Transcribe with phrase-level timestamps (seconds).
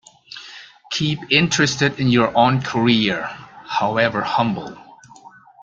[0.93, 3.21] Keep interested in your own career,
[3.67, 4.75] however humble